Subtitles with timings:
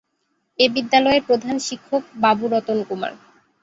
[0.59, 3.13] এ বিদ্যালয়ের প্রধান শিক্ষক বাবু রতন কুমার।